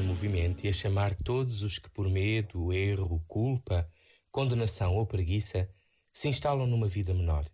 [0.00, 3.88] em movimento e a chamar todos os que por medo, erro, culpa,
[4.30, 5.68] condenação ou preguiça
[6.12, 7.44] se instalam numa vida menor.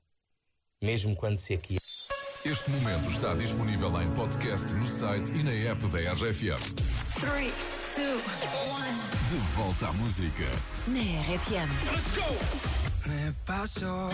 [0.81, 1.77] Mesmo quando se aqui.
[2.45, 6.63] Este momento está disponível em podcast no site e na app da RFM.
[7.21, 7.53] 3,
[7.97, 8.23] 2,
[8.55, 9.07] 1.
[9.29, 10.45] De volta à música.
[10.87, 11.71] Na RFM.
[13.07, 14.11] Me paso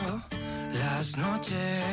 [0.75, 1.92] las noches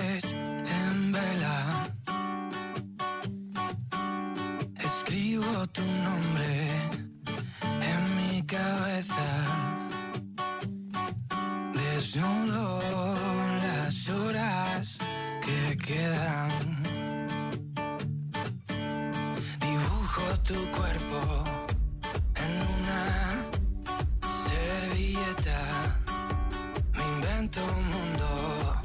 [27.57, 28.75] Un mundo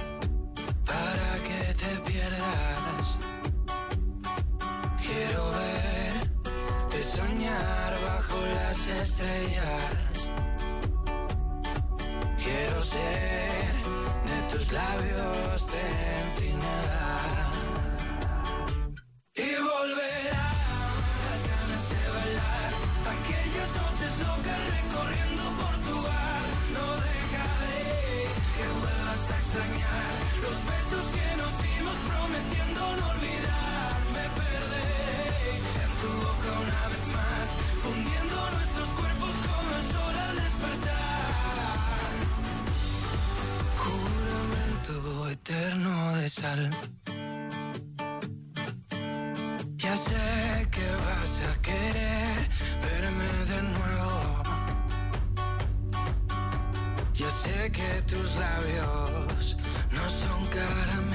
[0.87, 3.19] para que te pierdas.
[5.03, 10.31] Quiero verte soñar bajo las estrellas.
[12.43, 13.75] Quiero ser
[14.29, 17.24] de tus labios centinela.
[45.45, 46.71] Eterno de sal.
[49.77, 52.49] Ya sé que vas a querer
[52.87, 54.43] verme de nuevo.
[57.13, 59.57] Ya sé que tus labios
[59.91, 61.14] no son caramelo.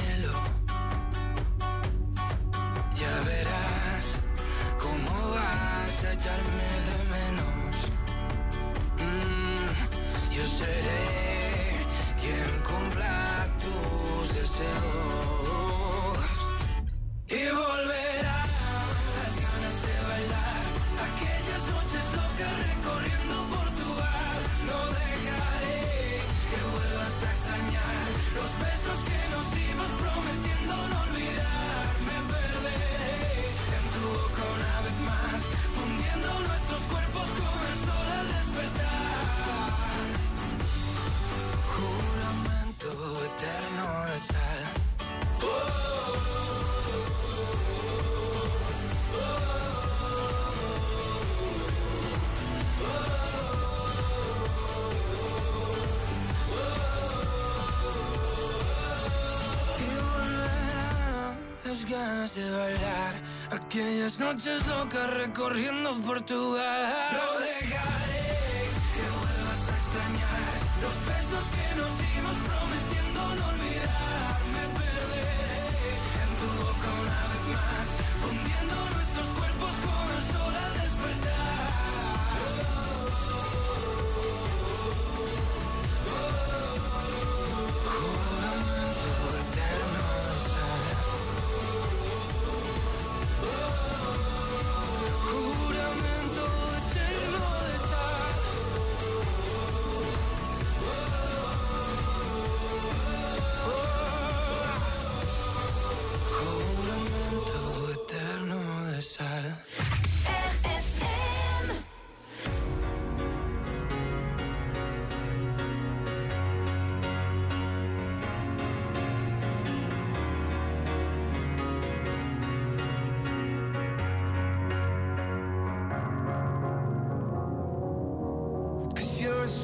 [61.89, 63.16] Ganas de bailar
[63.51, 66.94] aquellas noches locas recorriendo Portugal.
[67.13, 67.98] No dejaré